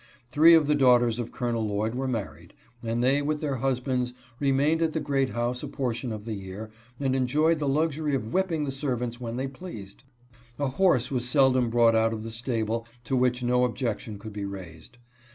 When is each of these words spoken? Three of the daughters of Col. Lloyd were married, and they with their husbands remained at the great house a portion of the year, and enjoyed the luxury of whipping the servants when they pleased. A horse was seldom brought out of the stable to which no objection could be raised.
Three 0.31 0.55
of 0.55 0.65
the 0.65 0.73
daughters 0.73 1.19
of 1.19 1.31
Col. 1.31 1.51
Lloyd 1.63 1.93
were 1.93 2.07
married, 2.07 2.55
and 2.81 3.03
they 3.03 3.21
with 3.21 3.39
their 3.39 3.57
husbands 3.57 4.15
remained 4.39 4.81
at 4.81 4.93
the 4.93 4.99
great 4.99 5.29
house 5.29 5.61
a 5.61 5.67
portion 5.67 6.11
of 6.11 6.25
the 6.25 6.33
year, 6.33 6.71
and 6.99 7.15
enjoyed 7.15 7.59
the 7.59 7.67
luxury 7.69 8.15
of 8.15 8.33
whipping 8.33 8.63
the 8.63 8.71
servants 8.71 9.21
when 9.21 9.35
they 9.35 9.45
pleased. 9.47 10.03
A 10.57 10.65
horse 10.69 11.11
was 11.11 11.29
seldom 11.29 11.69
brought 11.69 11.93
out 11.93 12.13
of 12.13 12.23
the 12.23 12.31
stable 12.31 12.87
to 13.03 13.15
which 13.15 13.43
no 13.43 13.63
objection 13.63 14.17
could 14.17 14.33
be 14.33 14.43
raised. 14.47 14.97